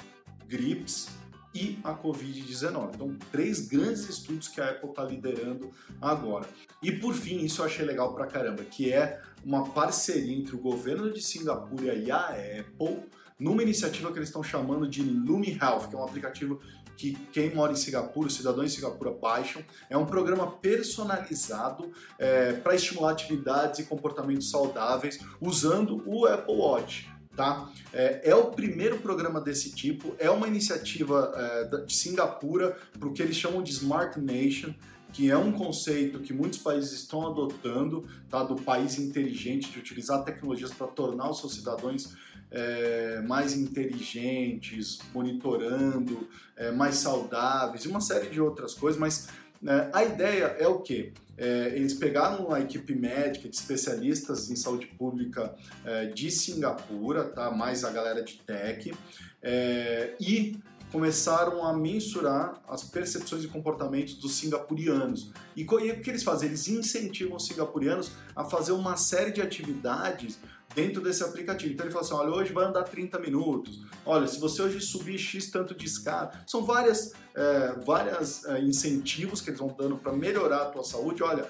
gripes 0.47 1.09
e 1.53 1.77
a 1.83 1.93
Covid-19. 1.93 2.95
Então, 2.95 3.17
três 3.33 3.67
grandes 3.67 4.09
estudos 4.09 4.47
que 4.47 4.61
a 4.61 4.71
Apple 4.71 4.91
está 4.91 5.03
liderando 5.03 5.73
agora. 6.01 6.49
E 6.81 6.93
por 6.93 7.13
fim, 7.13 7.39
isso 7.39 7.63
eu 7.63 7.67
achei 7.67 7.85
legal 7.85 8.15
pra 8.15 8.27
caramba, 8.27 8.63
que 8.63 8.93
é 8.93 9.21
uma 9.45 9.71
parceria 9.71 10.37
entre 10.37 10.55
o 10.55 10.59
governo 10.61 11.13
de 11.13 11.21
Singapura 11.21 11.95
e 11.95 12.13
a 12.13 12.29
Apple 12.29 13.03
numa 13.41 13.61
iniciativa 13.61 14.13
que 14.13 14.19
eles 14.21 14.29
estão 14.29 14.43
chamando 14.43 14.87
de 14.87 15.03
Lumi 15.03 15.59
Health, 15.61 15.89
que 15.89 15.97
é 15.97 15.99
um 15.99 16.05
aplicativo 16.05 16.61
que 16.97 17.13
quem 17.33 17.55
mora 17.55 17.73
em 17.73 17.77
Singapura, 17.77 18.29
os 18.29 18.35
cidadãos 18.35 18.73
em 18.73 18.77
Singapura 18.77 19.11
baixam. 19.11 19.63
É 19.91 19.97
um 19.97 20.07
programa 20.07 20.51
personalizado 20.51 21.91
é, 22.19 22.55
para 22.55 22.75
estimular 22.75 23.13
atividades 23.13 23.81
e 23.81 23.85
comportamentos 23.85 24.51
saudáveis 24.51 25.19
usando 25.41 26.03
o 26.07 26.27
Apple 26.27 26.55
Watch. 26.55 27.09
Tá? 27.37 27.71
É, 27.93 28.31
é, 28.31 28.35
o 28.35 28.47
primeiro 28.47 28.99
programa 28.99 29.43
desse 29.43 29.75
tipo, 29.75 30.17
é 30.19 30.31
uma 30.31 30.49
iniciativa 30.49 31.33
é, 31.37 31.85
de 31.85 31.95
Singapura 31.95 32.79
para 32.99 33.09
o 33.09 33.13
que 33.13 33.23
eles 33.23 33.37
chamam 33.37 33.63
de 33.63 33.73
Smart 33.73 34.19
Nation, 34.19 34.73
que 35.13 35.31
é 35.31 35.37
um 35.37 35.53
conceito 35.53 36.21
que 36.21 36.33
muitos 36.33 36.59
países 36.59 36.93
estão 36.93 37.27
adotando, 37.27 38.09
tá? 38.31 38.43
do 38.43 38.57
país 38.57 38.99
inteligente, 38.99 39.71
de 39.71 39.79
utilizar 39.79 40.25
tecnologias 40.25 40.73
para 40.73 40.87
tornar 40.87 41.31
os 41.31 41.39
seus 41.41 41.55
cidadãos 41.55 42.15
é, 42.51 43.21
mais 43.27 43.55
inteligentes, 43.55 44.99
monitorando, 45.15 46.29
é, 46.57 46.71
mais 46.71 46.97
saudáveis 46.97 47.85
e 47.85 47.89
uma 47.89 48.01
série 48.01 48.29
de 48.29 48.41
outras 48.41 48.75
coisas, 48.75 48.99
mas 48.99 49.29
né, 49.61 49.91
a 49.93 50.05
ideia 50.05 50.57
é 50.59 50.67
o 50.67 50.81
quê? 50.81 51.13
É, 51.39 51.73
eles 51.75 51.93
pegaram 51.93 52.51
a 52.53 52.61
equipe 52.61 52.95
médica 52.95 53.49
de 53.49 53.55
especialistas 53.55 54.51
em 54.51 54.57
saúde 54.57 54.87
pública 54.87 55.55
é, 55.85 56.07
de 56.07 56.31
Singapura, 56.31 57.25
tá? 57.25 57.51
mais 57.51 57.85
a 57.85 57.91
galera 57.91 58.23
de 58.23 58.39
tech, 58.39 58.95
é, 59.43 60.15
e 60.19 60.59
começaram 60.91 61.63
a 61.65 61.77
mensurar 61.77 62.63
as 62.69 62.83
percepções 62.85 63.45
e 63.45 63.49
comportamentos 63.49 64.15
dos 64.15 64.37
singapurianos. 64.37 65.31
E, 65.55 65.63
e 65.63 65.65
o 65.65 66.01
que 66.01 66.11
eles 66.11 66.23
fazem? 66.23 66.49
Eles 66.49 66.69
incentivam 66.69 67.37
os 67.37 67.47
singapurianos 67.47 68.13
a 68.35 68.45
fazer 68.45 68.73
uma 68.73 68.97
série 68.97 69.31
de 69.31 69.43
atividades 69.43 70.39
dentro 70.77 71.01
desse 71.01 71.25
aplicativo. 71.25 71.73
Então 71.73 71.87
ele 71.87 71.93
fala 71.93 72.05
assim: 72.05 72.15
olha, 72.15 72.31
hoje 72.31 72.53
vai 72.53 72.67
andar 72.67 72.83
30 72.85 73.19
minutos. 73.19 73.81
Olha, 74.05 74.29
se 74.29 74.39
você 74.39 74.61
hoje 74.61 74.81
subir 74.83 75.19
X 75.19 75.51
tanto 75.51 75.75
de 75.75 75.87
escada, 75.87 76.45
são 76.47 76.65
várias, 76.65 77.15
é, 77.35 77.73
várias 77.85 78.45
é, 78.45 78.61
incentivos 78.61 79.41
que 79.41 79.49
eles 79.49 79.59
vão 79.59 79.75
dando 79.77 79.97
para 79.97 80.13
melhorar 80.13 80.63
a 80.63 80.67
tua 80.67 80.85
saúde. 80.85 81.23
Olha, 81.23 81.49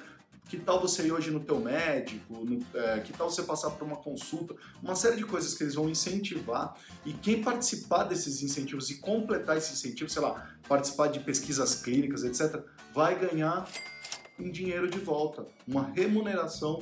que 0.48 0.56
tal 0.56 0.80
você 0.80 1.08
ir 1.08 1.12
hoje 1.12 1.32
no 1.32 1.40
teu 1.40 1.58
médico? 1.58 2.32
No, 2.32 2.64
é, 2.72 3.00
que 3.00 3.12
tal 3.12 3.28
você 3.28 3.42
passar 3.42 3.70
por 3.70 3.84
uma 3.84 3.96
consulta? 3.96 4.54
Uma 4.80 4.94
série 4.94 5.16
de 5.16 5.24
coisas 5.24 5.54
que 5.54 5.64
eles 5.64 5.74
vão 5.74 5.88
incentivar 5.88 6.76
e 7.04 7.12
quem 7.12 7.42
participar 7.42 8.04
desses 8.04 8.44
incentivos 8.44 8.88
e 8.90 8.98
completar 8.98 9.56
esses 9.56 9.72
incentivos, 9.72 10.12
sei 10.12 10.22
lá, 10.22 10.54
participar 10.68 11.08
de 11.08 11.18
pesquisas 11.18 11.74
clínicas, 11.74 12.22
etc., 12.22 12.62
vai 12.94 13.18
ganhar 13.18 13.68
um 14.38 14.48
dinheiro 14.50 14.88
de 14.88 14.98
volta, 14.98 15.46
uma 15.66 15.90
remuneração 15.94 16.80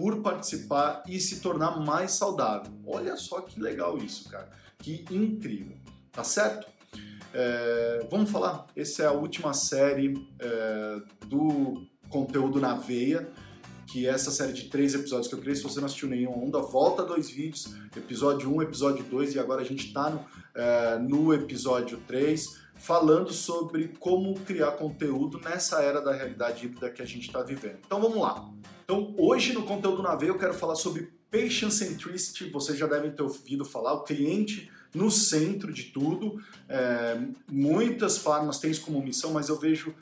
por 0.00 0.22
participar 0.22 1.02
e 1.06 1.20
se 1.20 1.40
tornar 1.40 1.78
mais 1.78 2.12
saudável. 2.12 2.72
Olha 2.86 3.18
só 3.18 3.42
que 3.42 3.60
legal 3.60 3.98
isso, 3.98 4.30
cara. 4.30 4.48
Que 4.78 5.04
incrível. 5.10 5.76
Tá 6.10 6.24
certo? 6.24 6.66
É, 7.34 8.06
vamos 8.10 8.30
falar? 8.30 8.66
Essa 8.74 9.02
é 9.02 9.06
a 9.06 9.12
última 9.12 9.52
série 9.52 10.26
é, 10.38 11.02
do 11.26 11.86
conteúdo 12.08 12.58
na 12.58 12.74
veia, 12.74 13.28
que 13.86 14.06
é 14.06 14.10
essa 14.10 14.30
série 14.30 14.54
de 14.54 14.70
três 14.70 14.94
episódios 14.94 15.28
que 15.28 15.34
eu 15.34 15.38
criei. 15.38 15.54
Se 15.54 15.64
você 15.64 15.80
não 15.80 15.86
assistiu 15.86 16.08
nenhum 16.08 16.46
onda, 16.46 16.60
volta 16.62 17.04
dois 17.04 17.28
vídeos, 17.28 17.74
episódio 17.94 18.50
1, 18.50 18.56
um, 18.56 18.62
episódio 18.62 19.04
2, 19.04 19.34
e 19.34 19.38
agora 19.38 19.60
a 19.60 19.64
gente 19.66 19.88
está 19.88 20.08
no, 20.08 20.24
é, 20.54 20.98
no 20.98 21.34
episódio 21.34 21.98
3 22.06 22.69
falando 22.80 23.30
sobre 23.30 23.88
como 24.00 24.34
criar 24.40 24.72
conteúdo 24.72 25.38
nessa 25.38 25.82
era 25.82 26.00
da 26.00 26.12
realidade 26.12 26.64
híbrida 26.64 26.90
que 26.90 27.02
a 27.02 27.06
gente 27.06 27.26
está 27.26 27.42
vivendo. 27.42 27.78
Então 27.86 28.00
vamos 28.00 28.18
lá. 28.18 28.50
Então 28.82 29.14
hoje 29.18 29.52
no 29.52 29.64
conteúdo 29.64 30.02
na 30.02 30.16
veia 30.16 30.30
eu 30.30 30.38
quero 30.38 30.54
falar 30.54 30.74
sobre 30.74 31.12
patient 31.30 31.70
centricity. 31.70 32.48
Vocês 32.48 32.78
já 32.78 32.86
devem 32.86 33.10
ter 33.10 33.22
ouvido 33.22 33.66
falar 33.66 33.92
o 33.92 34.02
cliente 34.02 34.70
no 34.94 35.10
centro 35.10 35.72
de 35.72 35.84
tudo. 35.84 36.42
É, 36.68 37.20
muitas 37.50 38.16
farmas 38.16 38.58
têm 38.58 38.70
isso 38.70 38.80
como 38.80 39.02
missão, 39.02 39.32
mas 39.32 39.50
eu 39.50 39.56
vejo 39.56 39.94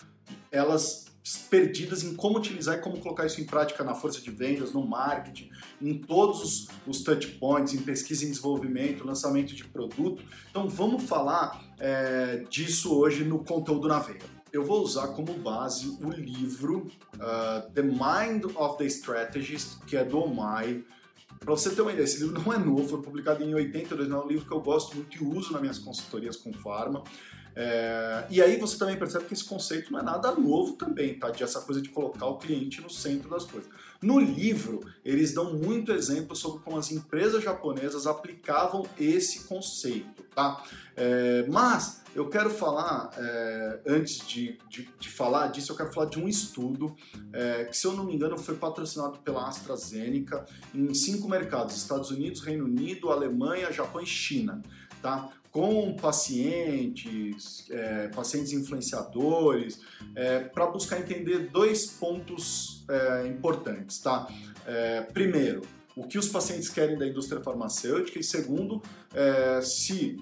elas 0.50 1.07
perdidas 1.50 2.02
em 2.02 2.14
como 2.14 2.38
utilizar 2.38 2.78
e 2.78 2.80
como 2.80 2.98
colocar 2.98 3.26
isso 3.26 3.40
em 3.40 3.44
prática 3.44 3.84
na 3.84 3.94
força 3.94 4.20
de 4.20 4.30
vendas, 4.30 4.72
no 4.72 4.86
marketing, 4.86 5.50
em 5.80 5.98
todos 5.98 6.42
os, 6.42 6.68
os 6.86 7.02
touch 7.02 7.26
points, 7.38 7.74
em 7.74 7.78
pesquisa 7.78 8.24
e 8.24 8.28
desenvolvimento, 8.28 9.06
lançamento 9.06 9.54
de 9.54 9.64
produto. 9.64 10.22
Então 10.50 10.68
vamos 10.68 11.04
falar 11.04 11.62
é, 11.78 12.44
disso 12.48 12.94
hoje 12.96 13.24
no 13.24 13.44
conteúdo 13.44 13.88
na 13.88 13.98
veia. 13.98 14.38
Eu 14.50 14.64
vou 14.64 14.82
usar 14.82 15.08
como 15.08 15.34
base 15.34 15.98
o 16.02 16.10
livro 16.10 16.86
uh, 17.16 17.70
The 17.72 17.82
Mind 17.82 18.44
of 18.56 18.78
the 18.78 18.86
Strategist, 18.86 19.80
que 19.86 19.96
é 19.96 20.04
do 20.04 20.18
Omai. 20.18 20.82
Para 21.38 21.50
você 21.50 21.70
ter 21.70 21.82
uma 21.82 21.92
ideia, 21.92 22.04
esse 22.04 22.18
livro 22.18 22.40
não 22.42 22.52
é 22.52 22.58
novo, 22.58 22.88
foi 22.88 23.02
publicado 23.02 23.44
em 23.44 23.54
82, 23.54 24.08
não 24.08 24.22
é 24.22 24.24
um 24.24 24.28
livro 24.28 24.46
que 24.46 24.52
eu 24.52 24.60
gosto 24.60 24.96
muito 24.96 25.16
e 25.16 25.22
uso 25.22 25.52
nas 25.52 25.60
minhas 25.60 25.78
consultorias 25.78 26.36
com 26.36 26.52
farma. 26.52 27.04
É, 27.60 28.24
e 28.30 28.40
aí 28.40 28.56
você 28.56 28.78
também 28.78 28.96
percebe 28.96 29.24
que 29.24 29.34
esse 29.34 29.44
conceito 29.44 29.92
não 29.92 29.98
é 29.98 30.02
nada 30.04 30.30
novo 30.30 30.74
também, 30.74 31.18
tá? 31.18 31.28
De 31.28 31.42
essa 31.42 31.60
coisa 31.60 31.82
de 31.82 31.88
colocar 31.88 32.26
o 32.26 32.38
cliente 32.38 32.80
no 32.80 32.88
centro 32.88 33.28
das 33.28 33.44
coisas. 33.44 33.68
No 34.00 34.20
livro, 34.20 34.80
eles 35.04 35.34
dão 35.34 35.54
muito 35.54 35.90
exemplo 35.90 36.36
sobre 36.36 36.62
como 36.62 36.78
as 36.78 36.92
empresas 36.92 37.42
japonesas 37.42 38.06
aplicavam 38.06 38.86
esse 38.96 39.40
conceito, 39.40 40.22
tá? 40.32 40.62
É, 40.96 41.46
mas 41.48 42.00
eu 42.14 42.28
quero 42.28 42.50
falar, 42.50 43.10
é, 43.16 43.80
antes 43.86 44.26
de, 44.26 44.58
de, 44.68 44.88
de, 44.98 45.08
falar 45.08 45.48
disso, 45.48 45.72
eu 45.72 45.76
quero 45.76 45.92
falar 45.92 46.06
de 46.06 46.18
um 46.18 46.28
estudo 46.28 46.94
é, 47.32 47.64
que, 47.64 47.76
se 47.76 47.86
eu 47.86 47.92
não 47.92 48.04
me 48.04 48.14
engano, 48.14 48.36
foi 48.38 48.56
patrocinado 48.56 49.18
pela 49.18 49.46
AstraZeneca 49.46 50.44
em 50.74 50.92
cinco 50.94 51.28
mercados: 51.28 51.76
Estados 51.76 52.10
Unidos, 52.10 52.40
Reino 52.40 52.64
Unido, 52.64 53.10
Alemanha, 53.10 53.72
Japão 53.72 54.00
e 54.00 54.06
China. 54.06 54.62
Tá? 55.00 55.30
com 55.50 55.94
pacientes, 55.94 57.66
é, 57.70 58.08
pacientes 58.08 58.52
influenciadores, 58.52 59.80
é, 60.14 60.40
para 60.40 60.66
buscar 60.66 61.00
entender 61.00 61.48
dois 61.50 61.86
pontos 61.86 62.84
é, 62.88 63.26
importantes, 63.26 63.98
tá? 63.98 64.28
É, 64.66 65.00
primeiro, 65.00 65.62
o 65.96 66.06
que 66.06 66.18
os 66.18 66.28
pacientes 66.28 66.68
querem 66.68 66.96
da 66.96 67.06
indústria 67.06 67.40
farmacêutica 67.42 68.18
e 68.18 68.22
segundo, 68.22 68.80
é, 69.12 69.60
se 69.62 70.16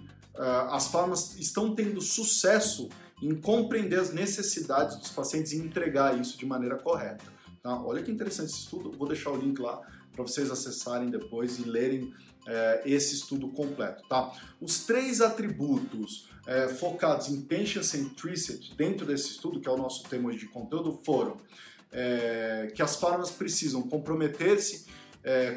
as 0.71 0.88
farmas 0.88 1.37
estão 1.38 1.75
tendo 1.75 2.00
sucesso 2.00 2.88
em 3.23 3.35
compreender 3.35 3.99
as 3.99 4.12
necessidades 4.12 4.97
dos 4.97 5.09
pacientes 5.11 5.52
e 5.52 5.57
entregar 5.57 6.19
isso 6.21 6.37
de 6.38 6.45
maneira 6.45 6.76
correta. 6.76 7.25
Tá? 7.62 7.83
Olha 7.83 8.02
que 8.02 8.11
interessante 8.11 8.50
esse 8.50 8.61
estudo, 8.61 8.93
vou 8.93 9.09
deixar 9.09 9.31
o 9.31 9.37
link 9.37 9.59
lá 9.59 9.81
para 10.12 10.23
vocês 10.23 10.50
acessarem 10.50 11.11
depois 11.11 11.59
e 11.59 11.64
lerem 11.64 12.14
é, 12.47 12.83
esse 12.85 13.14
estudo 13.14 13.49
completo. 13.49 14.07
Tá? 14.09 14.33
Os 14.61 14.81
três 14.85 15.21
atributos 15.21 16.28
é, 16.47 16.69
focados 16.69 17.28
em 17.28 17.43
patient 17.43 17.83
centricity 17.83 18.75
dentro 18.76 19.05
desse 19.05 19.31
estudo, 19.31 19.61
que 19.61 19.69
é 19.69 19.73
o 19.73 19.76
nosso 19.76 20.05
tema 20.05 20.33
de 20.35 20.47
conteúdo, 20.47 21.00
foram 21.05 21.38
é, 21.90 22.71
que 22.75 22.83
as 22.83 22.97
farmas 22.97 23.31
precisam 23.31 23.83
comprometer-se 23.83 24.87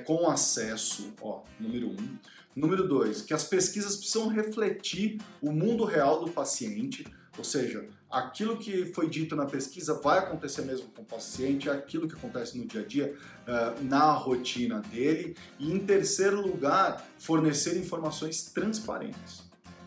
com 0.04 0.28
acesso, 0.28 1.14
ó, 1.22 1.44
número 1.60 1.90
um. 1.90 2.18
Número 2.56 2.88
dois, 2.88 3.22
que 3.22 3.34
as 3.34 3.44
pesquisas 3.44 3.96
precisam 3.96 4.28
refletir 4.28 5.20
o 5.42 5.52
mundo 5.52 5.86
real 5.86 6.24
do 6.24 6.32
paciente, 6.32 7.06
ou 7.38 7.44
seja, 7.44 7.88
aquilo 8.10 8.58
que 8.58 8.88
foi 8.88 9.08
dito 9.08 9.36
na 9.36 9.46
pesquisa 9.46 9.94
vai 9.94 10.20
acontecer 10.20 10.64
mesmo 10.64 10.88
com 10.90 11.04
o 11.04 11.06
paciente, 11.06 11.70
é 11.70 11.72
aquilo 11.72 12.08
que 12.08 12.16
acontece 12.16 12.58
no 12.58 12.66
dia 12.66 12.82
a 12.82 12.86
dia, 12.86 13.16
uh, 13.48 13.84
na 13.84 14.12
rotina 14.12 14.82
dele. 14.82 15.36
E 15.58 15.72
em 15.72 15.80
terceiro 15.80 16.42
lugar, 16.42 17.06
fornecer 17.18 17.78
informações 17.78 18.44
transparentes. 18.46 19.44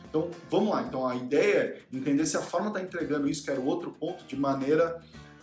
Então, 0.08 0.30
vamos 0.50 0.70
lá. 0.70 0.82
Então, 0.82 1.06
a 1.06 1.16
ideia 1.16 1.58
é 1.58 1.82
entender 1.92 2.26
se 2.26 2.36
a 2.36 2.42
forma 2.42 2.68
está 2.68 2.80
entregando 2.80 3.28
isso, 3.28 3.42
que 3.42 3.50
era 3.50 3.60
o 3.60 3.66
outro 3.66 3.90
ponto, 3.90 4.24
de 4.24 4.36
maneira 4.36 5.02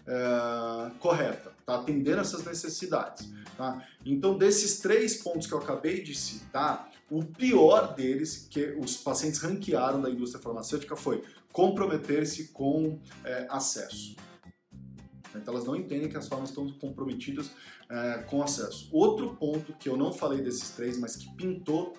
uh, 0.09 0.91
correta, 0.99 1.51
tá 1.65 1.75
atendendo 1.75 2.19
essas 2.19 2.43
necessidades. 2.43 3.29
Tá? 3.55 3.85
Então, 4.05 4.37
desses 4.37 4.79
três 4.79 5.21
pontos 5.21 5.47
que 5.47 5.53
eu 5.53 5.59
acabei 5.59 6.01
de 6.01 6.15
citar, 6.15 6.89
o 7.09 7.23
pior 7.23 7.95
deles, 7.95 8.47
que 8.49 8.75
os 8.79 8.97
pacientes 8.97 9.39
ranquearam 9.39 10.01
da 10.01 10.09
indústria 10.09 10.41
farmacêutica, 10.41 10.95
foi 10.95 11.23
comprometer-se 11.51 12.49
com 12.49 12.99
é, 13.23 13.47
acesso. 13.49 14.15
Então 15.35 15.53
elas 15.53 15.65
não 15.65 15.75
entendem 15.75 16.09
que 16.09 16.17
as 16.17 16.27
formas 16.27 16.49
estão 16.49 16.69
comprometidas 16.73 17.51
é, 17.89 18.23
com 18.29 18.41
acesso. 18.41 18.89
Outro 18.91 19.35
ponto 19.35 19.73
que 19.73 19.89
eu 19.89 19.97
não 19.97 20.11
falei 20.11 20.41
desses 20.41 20.69
três, 20.71 20.97
mas 20.97 21.15
que 21.15 21.33
pintou 21.35 21.93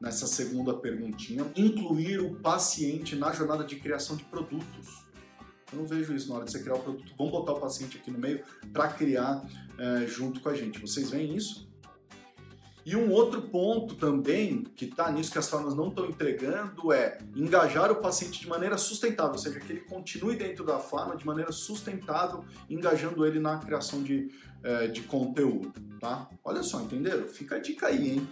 nessa 0.00 0.26
segunda 0.26 0.74
perguntinha, 0.74 1.44
incluir 1.56 2.20
o 2.20 2.34
paciente 2.36 3.16
na 3.16 3.32
jornada 3.32 3.64
de 3.64 3.76
criação 3.76 4.16
de 4.16 4.24
produtos. 4.24 5.06
Eu 5.72 5.78
não 5.78 5.86
vejo 5.86 6.14
isso 6.14 6.28
na 6.28 6.36
hora 6.36 6.44
de 6.44 6.52
você 6.52 6.60
criar 6.60 6.74
o 6.74 6.80
produto. 6.80 7.12
Vamos 7.18 7.32
botar 7.32 7.52
o 7.52 7.60
paciente 7.60 7.96
aqui 7.96 8.10
no 8.10 8.18
meio 8.18 8.42
para 8.72 8.88
criar 8.88 9.44
é, 9.78 10.06
junto 10.06 10.40
com 10.40 10.48
a 10.48 10.54
gente. 10.54 10.80
Vocês 10.80 11.10
veem 11.10 11.34
isso? 11.34 11.66
E 12.86 12.94
um 12.94 13.10
outro 13.10 13.42
ponto 13.42 13.96
também 13.96 14.62
que 14.62 14.84
está 14.84 15.10
nisso 15.10 15.32
que 15.32 15.38
as 15.38 15.48
farmas 15.50 15.74
não 15.74 15.88
estão 15.88 16.06
entregando 16.06 16.92
é 16.92 17.18
engajar 17.34 17.90
o 17.90 17.96
paciente 17.96 18.38
de 18.38 18.48
maneira 18.48 18.78
sustentável, 18.78 19.32
ou 19.32 19.38
seja, 19.38 19.58
que 19.58 19.72
ele 19.72 19.80
continue 19.80 20.36
dentro 20.36 20.64
da 20.64 20.78
farma 20.78 21.16
de 21.16 21.26
maneira 21.26 21.50
sustentável, 21.50 22.44
engajando 22.70 23.26
ele 23.26 23.40
na 23.40 23.58
criação 23.58 24.04
de, 24.04 24.30
é, 24.62 24.86
de 24.86 25.00
conteúdo, 25.00 25.72
tá? 25.98 26.30
Olha 26.44 26.62
só, 26.62 26.80
entenderam? 26.80 27.26
Fica 27.26 27.56
a 27.56 27.58
dica 27.58 27.88
aí, 27.88 28.12
hein? 28.12 28.28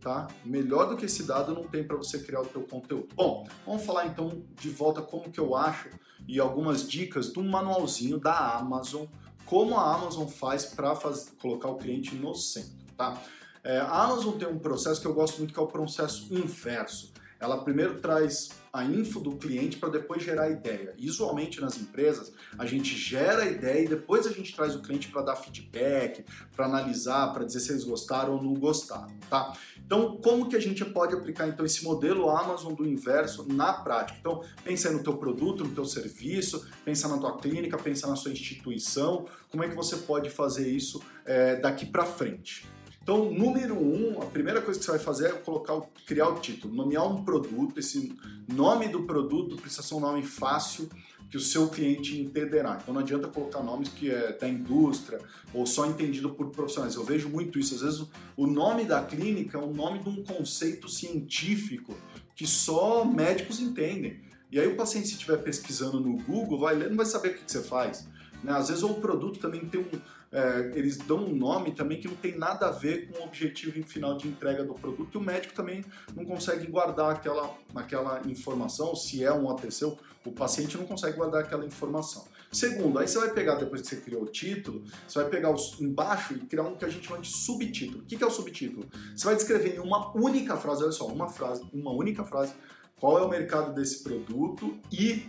Tá? 0.00 0.28
Melhor 0.44 0.88
do 0.88 0.96
que 0.96 1.04
esse 1.04 1.24
dado 1.24 1.54
não 1.54 1.64
tem 1.64 1.84
para 1.84 1.96
você 1.96 2.18
criar 2.20 2.40
o 2.40 2.46
teu 2.46 2.62
conteúdo. 2.62 3.08
Bom, 3.14 3.46
vamos 3.66 3.84
falar 3.84 4.06
então 4.06 4.42
de 4.58 4.70
volta 4.70 5.02
como 5.02 5.30
que 5.30 5.38
eu 5.38 5.54
acho 5.54 5.90
e 6.26 6.40
algumas 6.40 6.88
dicas 6.88 7.30
do 7.30 7.42
manualzinho 7.42 8.18
da 8.18 8.56
Amazon, 8.56 9.04
como 9.44 9.76
a 9.76 9.94
Amazon 9.94 10.26
faz 10.26 10.64
para 10.64 10.96
colocar 11.40 11.68
o 11.68 11.76
cliente 11.76 12.14
no 12.14 12.34
centro, 12.34 12.86
tá? 12.96 13.20
É, 13.62 13.78
a 13.78 14.04
Amazon 14.04 14.38
tem 14.38 14.48
um 14.48 14.58
processo 14.58 15.00
que 15.00 15.06
eu 15.06 15.12
gosto 15.12 15.38
muito 15.38 15.52
que 15.52 15.60
é 15.60 15.62
o 15.62 15.66
processo 15.66 16.32
inverso. 16.32 17.12
Ela 17.38 17.62
primeiro 17.62 18.00
traz 18.00 18.48
a 18.72 18.84
info 18.84 19.20
do 19.20 19.32
cliente 19.32 19.76
para 19.76 19.88
depois 19.88 20.22
gerar 20.22 20.44
a 20.44 20.50
ideia. 20.50 20.94
Usualmente 20.98 21.60
nas 21.60 21.76
empresas, 21.78 22.32
a 22.58 22.64
gente 22.66 22.96
gera 22.96 23.42
a 23.42 23.46
ideia 23.46 23.84
e 23.84 23.88
depois 23.88 24.26
a 24.26 24.30
gente 24.30 24.54
traz 24.54 24.74
o 24.74 24.82
cliente 24.82 25.08
para 25.08 25.22
dar 25.22 25.36
feedback, 25.36 26.24
para 26.54 26.66
analisar, 26.66 27.32
para 27.32 27.44
dizer 27.44 27.60
se 27.60 27.72
eles 27.72 27.84
gostaram 27.84 28.34
ou 28.34 28.42
não 28.42 28.54
gostaram, 28.54 29.16
tá? 29.28 29.52
Então, 29.84 30.18
como 30.22 30.48
que 30.48 30.54
a 30.54 30.60
gente 30.60 30.84
pode 30.84 31.14
aplicar 31.14 31.48
então 31.48 31.66
esse 31.66 31.82
modelo 31.82 32.30
Amazon 32.30 32.74
do 32.74 32.86
inverso 32.86 33.46
na 33.52 33.72
prática? 33.72 34.18
Então, 34.20 34.42
pensa 34.62 34.90
no 34.90 35.02
teu 35.02 35.16
produto, 35.16 35.64
no 35.64 35.74
teu 35.74 35.84
serviço, 35.84 36.64
pensa 36.84 37.08
na 37.08 37.18
tua 37.18 37.36
clínica, 37.38 37.76
pensa 37.76 38.06
na 38.06 38.14
sua 38.14 38.30
instituição, 38.30 39.26
como 39.50 39.64
é 39.64 39.68
que 39.68 39.74
você 39.74 39.96
pode 39.96 40.30
fazer 40.30 40.70
isso 40.70 41.02
é, 41.24 41.56
daqui 41.56 41.86
para 41.86 42.04
frente? 42.04 42.68
Então, 43.10 43.28
número 43.28 43.74
um, 43.74 44.22
a 44.22 44.26
primeira 44.26 44.62
coisa 44.62 44.78
que 44.78 44.86
você 44.86 44.92
vai 44.92 45.00
fazer 45.00 45.30
é 45.30 45.32
colocar, 45.32 45.80
criar 46.06 46.28
o 46.28 46.38
título, 46.38 46.72
nomear 46.72 47.04
um 47.12 47.24
produto. 47.24 47.76
Esse 47.76 48.16
nome 48.46 48.86
do 48.86 49.02
produto 49.02 49.56
precisa 49.56 49.82
ser 49.82 49.96
um 49.96 50.00
nome 50.00 50.22
fácil 50.22 50.88
que 51.28 51.36
o 51.36 51.40
seu 51.40 51.68
cliente 51.68 52.20
entenderá. 52.20 52.78
Então 52.80 52.94
não 52.94 53.00
adianta 53.00 53.26
colocar 53.26 53.64
nomes 53.64 53.88
que 53.88 54.08
é 54.08 54.32
da 54.34 54.48
indústria 54.48 55.18
ou 55.52 55.66
só 55.66 55.86
entendido 55.86 56.30
por 56.30 56.50
profissionais. 56.50 56.94
Eu 56.94 57.02
vejo 57.02 57.28
muito 57.28 57.58
isso. 57.58 57.74
Às 57.74 57.80
vezes 57.80 58.06
o 58.36 58.46
nome 58.46 58.84
da 58.84 59.02
clínica 59.02 59.58
é 59.58 59.60
o 59.60 59.74
nome 59.74 59.98
de 59.98 60.08
um 60.08 60.22
conceito 60.22 60.88
científico 60.88 61.96
que 62.36 62.46
só 62.46 63.04
médicos 63.04 63.58
entendem. 63.58 64.20
E 64.52 64.60
aí 64.60 64.68
o 64.68 64.76
paciente, 64.76 65.08
se 65.08 65.14
estiver 65.14 65.38
pesquisando 65.38 65.98
no 65.98 66.16
Google, 66.18 66.60
vai 66.60 66.76
ler, 66.76 66.88
não 66.88 66.96
vai 66.96 67.06
saber 67.06 67.30
o 67.30 67.34
que 67.34 67.50
você 67.50 67.60
faz. 67.60 68.06
Né? 68.44 68.52
Às 68.52 68.68
vezes 68.68 68.84
o 68.84 68.94
produto 68.94 69.40
também 69.40 69.66
tem 69.66 69.80
um, 69.80 70.00
é, 70.32 70.72
eles 70.74 70.96
dão 70.96 71.24
um 71.24 71.34
nome 71.34 71.72
também 71.72 72.00
que 72.00 72.06
não 72.06 72.14
tem 72.14 72.38
nada 72.38 72.68
a 72.68 72.70
ver 72.70 73.08
com 73.08 73.20
o 73.20 73.24
objetivo 73.26 73.82
final 73.84 74.16
de 74.16 74.28
entrega 74.28 74.64
do 74.64 74.74
produto, 74.74 75.10
e 75.14 75.18
o 75.18 75.20
médico 75.20 75.54
também 75.54 75.84
não 76.14 76.24
consegue 76.24 76.66
guardar 76.66 77.10
aquela, 77.10 77.56
aquela 77.74 78.22
informação, 78.26 78.94
se 78.94 79.24
é 79.24 79.32
um 79.32 79.50
ATC, 79.50 79.84
o 80.24 80.32
paciente 80.32 80.76
não 80.76 80.84
consegue 80.84 81.16
guardar 81.16 81.42
aquela 81.42 81.64
informação. 81.64 82.24
Segundo, 82.52 82.98
aí 82.98 83.06
você 83.06 83.18
vai 83.18 83.30
pegar, 83.32 83.54
depois 83.54 83.80
que 83.80 83.88
você 83.88 83.96
criou 83.96 84.22
o 84.22 84.26
título, 84.26 84.84
você 85.06 85.20
vai 85.20 85.30
pegar 85.30 85.50
os, 85.50 85.80
embaixo 85.80 86.34
e 86.34 86.40
criar 86.40 86.64
um 86.64 86.76
que 86.76 86.84
a 86.84 86.88
gente 86.88 87.06
chama 87.06 87.20
de 87.20 87.28
subtítulo. 87.28 88.02
O 88.02 88.06
que 88.06 88.22
é 88.22 88.26
o 88.26 88.30
subtítulo? 88.30 88.86
Você 89.14 89.24
vai 89.24 89.36
descrever 89.36 89.76
em 89.76 89.78
uma 89.78 90.16
única 90.16 90.56
frase, 90.56 90.82
olha 90.82 90.92
só, 90.92 91.06
uma 91.06 91.28
frase, 91.28 91.62
uma 91.72 91.92
única 91.92 92.24
frase, 92.24 92.52
qual 92.98 93.18
é 93.18 93.22
o 93.22 93.28
mercado 93.28 93.72
desse 93.72 94.02
produto 94.02 94.78
e 94.92 95.28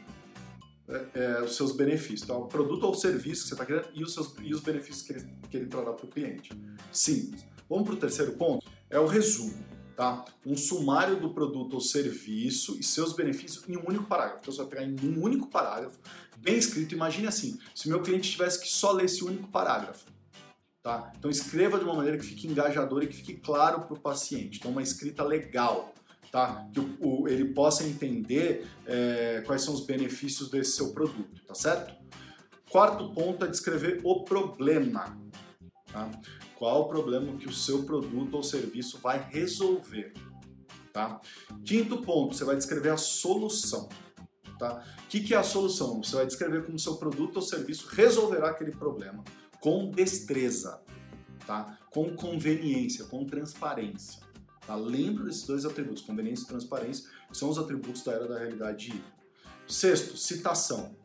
é, 0.91 1.19
é, 1.19 1.41
os 1.41 1.55
seus 1.55 1.71
benefícios. 1.71 2.24
Então, 2.24 2.41
o 2.41 2.48
produto 2.48 2.83
ou 2.83 2.93
serviço 2.93 3.43
que 3.43 3.48
você 3.50 3.53
está 3.53 3.65
criando 3.65 3.88
e 3.93 4.03
os, 4.03 4.13
seus, 4.13 4.33
e 4.41 4.53
os 4.53 4.60
benefícios 4.60 5.01
que 5.01 5.13
ele, 5.13 5.27
que 5.50 5.57
ele 5.57 5.65
trará 5.67 5.93
para 5.93 6.05
o 6.05 6.10
cliente. 6.10 6.51
Simples. 6.91 7.45
Vamos 7.69 7.86
para 7.86 7.93
o 7.93 7.98
terceiro 7.98 8.33
ponto? 8.33 8.65
É 8.89 9.00
o 9.00 9.05
resumo. 9.05 9.71
Tá? 9.95 10.25
Um 10.45 10.57
sumário 10.57 11.19
do 11.19 11.33
produto 11.33 11.74
ou 11.74 11.81
serviço 11.81 12.77
e 12.79 12.83
seus 12.83 13.13
benefícios 13.13 13.63
em 13.69 13.77
um 13.77 13.88
único 13.88 14.05
parágrafo. 14.05 14.39
Então, 14.41 14.53
você 14.53 14.62
vai 14.62 14.69
pegar 14.69 14.83
em 14.83 14.95
um 15.07 15.21
único 15.21 15.48
parágrafo, 15.48 16.00
bem 16.38 16.57
escrito. 16.57 16.95
Imagine 16.95 17.27
assim: 17.27 17.60
se 17.75 17.88
meu 17.88 18.01
cliente 18.01 18.31
tivesse 18.31 18.60
que 18.60 18.67
só 18.67 18.91
ler 18.91 19.05
esse 19.05 19.24
único 19.24 19.48
parágrafo. 19.48 20.05
Tá? 20.81 21.13
Então, 21.15 21.29
escreva 21.29 21.77
de 21.77 21.83
uma 21.86 21.93
maneira 21.93 22.17
que 22.17 22.25
fique 22.25 22.48
engajador 22.48 23.03
e 23.03 23.07
que 23.07 23.15
fique 23.15 23.36
claro 23.36 23.81
para 23.81 23.93
o 23.93 24.00
paciente. 24.00 24.57
Então, 24.57 24.71
uma 24.71 24.81
escrita 24.81 25.24
legal 25.24 25.93
tá? 26.31 26.67
Que 26.73 26.79
o, 26.79 26.97
o, 27.00 27.27
ele 27.27 27.53
possa 27.53 27.85
entender 27.85 28.65
é, 28.85 29.43
quais 29.45 29.61
são 29.61 29.73
os 29.73 29.85
benefícios 29.85 30.50
desse 30.50 30.71
seu 30.71 30.93
produto, 30.93 31.41
tá 31.45 31.53
certo? 31.53 31.93
Quarto 32.69 33.13
ponto 33.13 33.43
é 33.43 33.50
descrever 33.50 34.00
o 34.03 34.23
problema. 34.23 35.17
Tá? 35.91 36.09
Qual 36.55 36.83
o 36.83 36.88
problema 36.88 37.35
que 37.35 37.47
o 37.47 37.53
seu 37.53 37.83
produto 37.83 38.35
ou 38.35 38.43
serviço 38.43 38.97
vai 39.00 39.27
resolver? 39.29 40.13
Tá? 40.93 41.19
Quinto 41.65 42.01
ponto, 42.01 42.33
você 42.33 42.45
vai 42.45 42.55
descrever 42.55 42.89
a 42.89 42.97
solução. 42.97 43.89
Tá? 44.57 44.85
O 45.03 45.07
que, 45.07 45.19
que 45.19 45.33
é 45.33 45.38
a 45.38 45.43
solução? 45.43 46.01
Você 46.01 46.15
vai 46.15 46.25
descrever 46.25 46.65
como 46.65 46.79
seu 46.79 46.95
produto 46.95 47.38
ou 47.38 47.41
serviço 47.41 47.88
resolverá 47.89 48.51
aquele 48.51 48.71
problema 48.71 49.23
com 49.59 49.91
destreza, 49.91 50.81
tá? 51.45 51.77
com 51.91 52.15
conveniência, 52.15 53.05
com 53.05 53.25
transparência. 53.25 54.30
Lembra 54.75 55.25
desses 55.25 55.45
dois 55.45 55.65
atributos, 55.65 56.03
conveniência 56.03 56.43
e 56.43 56.47
transparência, 56.47 57.09
que 57.29 57.37
são 57.37 57.49
os 57.49 57.57
atributos 57.57 58.03
da 58.03 58.13
era 58.13 58.27
da 58.27 58.37
realidade 58.37 58.93
Sexto, 59.67 60.17
citação. 60.17 60.95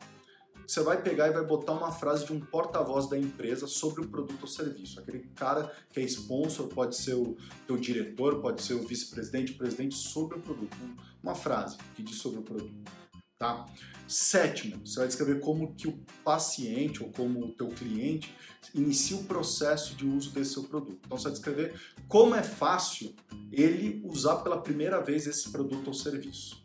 Você 0.67 0.81
vai 0.81 1.01
pegar 1.01 1.29
e 1.29 1.31
vai 1.31 1.45
botar 1.45 1.71
uma 1.71 1.89
frase 1.89 2.25
de 2.25 2.33
um 2.33 2.39
porta-voz 2.41 3.07
da 3.07 3.17
empresa 3.17 3.65
sobre 3.65 4.01
o 4.01 4.09
produto 4.09 4.41
ou 4.41 4.47
serviço. 4.47 4.99
Aquele 4.99 5.19
cara 5.33 5.71
que 5.89 6.01
é 6.01 6.03
sponsor, 6.03 6.67
pode 6.67 6.97
ser 6.97 7.13
o 7.13 7.37
teu 7.65 7.77
diretor, 7.77 8.41
pode 8.41 8.61
ser 8.61 8.73
o 8.73 8.85
vice-presidente, 8.85 9.53
o 9.53 9.57
presidente, 9.57 9.95
sobre 9.95 10.37
o 10.37 10.41
produto. 10.41 10.75
Uma 11.23 11.35
frase 11.35 11.77
que 11.95 12.03
diz 12.03 12.17
sobre 12.17 12.39
o 12.39 12.43
produto. 12.43 13.06
Tá? 13.37 13.67
Sétimo, 14.07 14.85
você 14.85 14.99
vai 14.99 15.07
descrever 15.07 15.39
como 15.41 15.75
que 15.75 15.87
o 15.87 15.99
paciente 16.23 17.03
ou 17.03 17.11
como 17.11 17.45
o 17.45 17.51
teu 17.51 17.67
cliente 17.67 18.33
inicia 18.73 19.17
o 19.17 19.25
processo 19.25 19.95
de 19.95 20.07
uso 20.07 20.31
desse 20.31 20.53
seu 20.53 20.63
produto. 20.63 20.99
Então 21.05 21.17
você 21.17 21.25
vai 21.25 21.33
descrever 21.33 21.79
como 22.07 22.33
é 22.33 22.41
fácil 22.41 23.13
ele 23.51 24.01
usar 24.05 24.37
pela 24.37 24.61
primeira 24.61 25.01
vez 25.01 25.27
esse 25.27 25.51
produto 25.51 25.87
ou 25.87 25.93
serviço. 25.93 26.63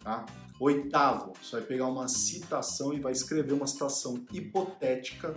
Tá? 0.00 0.26
Oitavo, 0.58 1.32
você 1.40 1.56
vai 1.58 1.62
pegar 1.62 1.86
uma 1.86 2.08
citação 2.08 2.92
e 2.92 2.98
vai 2.98 3.12
escrever 3.12 3.52
uma 3.52 3.66
citação 3.66 4.24
hipotética 4.32 5.36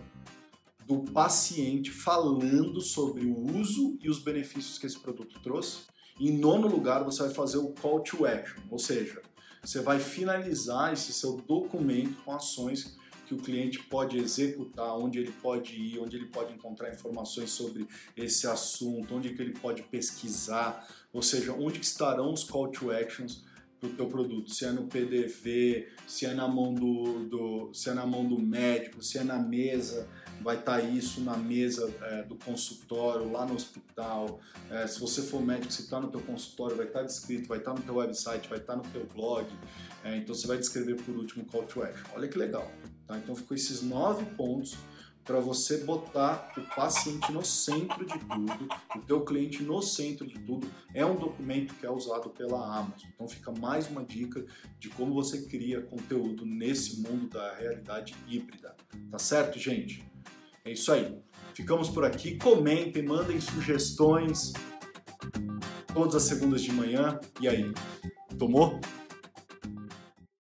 do 0.88 1.04
paciente 1.12 1.92
falando 1.92 2.82
sobre 2.82 3.26
o 3.26 3.58
uso 3.58 4.00
e 4.02 4.10
os 4.10 4.18
benefícios 4.18 4.80
que 4.80 4.88
esse 4.88 4.98
produto 5.00 5.40
trouxe. 5.44 5.84
Em 6.20 6.38
nono 6.38 6.68
lugar, 6.68 7.04
você 7.04 7.24
vai 7.24 7.34
fazer 7.34 7.58
o 7.58 7.74
call 7.74 8.02
to 8.02 8.26
action, 8.26 8.62
ou 8.70 8.80
seja, 8.80 9.22
você 9.62 9.82
vai 9.82 10.00
finalizar 10.00 10.92
esse 10.92 11.14
seu 11.14 11.38
documento 11.38 12.16
com 12.24 12.34
ações 12.34 12.98
que 13.28 13.36
o 13.36 13.38
cliente 13.38 13.80
pode 13.80 14.18
executar, 14.18 14.98
onde 14.98 15.20
ele 15.20 15.32
pode 15.32 15.74
ir, 15.74 16.00
onde 16.00 16.18
ele 16.18 16.26
pode 16.26 16.54
encontrar 16.54 16.92
informações 16.92 17.52
sobre 17.52 17.88
esse 18.18 18.46
assunto, 18.46 19.16
onde 19.16 19.34
que 19.34 19.42
ele 19.42 19.54
pode 19.54 19.84
pesquisar, 19.84 20.86
ou 21.14 21.22
seja, 21.22 21.54
onde 21.54 21.80
estarão 21.80 22.34
os 22.34 22.44
call 22.44 22.68
to 22.70 22.92
actions 22.92 23.44
do 23.82 23.90
teu 23.90 24.06
produto, 24.08 24.54
se 24.54 24.64
é 24.64 24.72
no 24.72 24.84
PDV, 24.84 25.88
se 26.08 26.28
é 26.28 26.34
na 26.36 26.48
mão 26.48 26.74
do, 26.74 27.26
do 27.26 27.74
se 27.74 27.90
é 27.90 27.94
na 27.94 28.06
mão 28.06 28.24
do 28.24 28.38
médico, 28.38 29.04
se 29.04 29.18
é 29.18 29.24
na 29.24 29.40
mesa, 29.40 30.08
vai 30.42 30.58
estar 30.58 30.80
tá 30.80 30.82
isso 30.82 31.22
na 31.22 31.36
mesa 31.36 31.92
é, 32.04 32.22
do 32.24 32.36
consultório, 32.36 33.32
lá 33.32 33.44
no 33.44 33.56
hospital. 33.56 34.40
É, 34.70 34.86
se 34.86 35.00
você 35.00 35.24
for 35.24 35.42
médico, 35.42 35.74
se 35.74 35.82
está 35.82 36.00
no 36.00 36.10
teu 36.10 36.22
consultório, 36.22 36.76
vai 36.76 36.86
estar 36.86 37.00
tá 37.00 37.06
descrito, 37.06 37.48
vai 37.48 37.58
estar 37.58 37.74
tá 37.74 37.80
no 37.80 37.84
teu 37.84 37.96
website, 37.96 38.48
vai 38.48 38.60
estar 38.60 38.74
tá 38.74 38.84
no 38.84 38.88
teu 38.92 39.06
blog. 39.16 39.48
É, 40.04 40.16
então 40.16 40.36
você 40.36 40.46
vai 40.46 40.58
descrever 40.58 41.02
por 41.02 41.16
último 41.16 41.44
call 41.46 41.64
to 41.64 41.82
action. 41.82 42.06
Olha 42.14 42.28
que 42.28 42.38
legal. 42.38 42.72
Tá? 43.08 43.18
Então 43.18 43.36
ficou 43.36 43.56
esses 43.58 43.82
nove 43.82 44.26
pontos 44.36 44.78
para 45.24 45.40
você 45.40 45.84
botar 45.84 46.52
o 46.58 46.76
paciente 46.76 47.32
no 47.32 47.44
centro 47.44 48.06
de 48.06 48.18
tudo, 48.20 48.68
o 48.96 49.00
teu 49.00 49.24
cliente 49.24 49.64
no 49.64 49.82
centro 49.82 50.28
de 50.28 50.40
tudo. 50.40 50.68
É 50.94 51.06
um 51.06 51.16
documento 51.16 51.74
que 51.76 51.86
é 51.86 51.92
usado 51.92 52.30
pela 52.30 52.78
Amazon. 52.78 53.10
Então 53.14 53.28
fica 53.28 53.52
mais 53.52 53.88
uma 53.88 54.04
dica 54.04 54.44
de 54.80 54.90
como 54.90 55.14
você 55.14 55.44
cria 55.44 55.82
conteúdo 55.82 56.46
nesse 56.46 57.02
mundo 57.02 57.28
da 57.30 57.56
realidade 57.56 58.16
híbrida. 58.28 58.76
Tá 59.10 59.20
certo, 59.20 59.60
gente? 59.60 60.04
É 60.66 60.72
isso 60.72 60.92
aí. 60.92 61.20
Ficamos 61.54 61.90
por 61.90 62.06
aqui. 62.06 62.38
Comentem, 62.38 63.04
mandem 63.04 63.40
sugestões 63.40 64.54
todas 65.94 66.16
as 66.16 66.24
segundas 66.24 66.62
de 66.62 66.72
manhã. 66.72 67.20
E 67.40 67.48
aí, 67.48 67.72
tomou? 68.38 68.80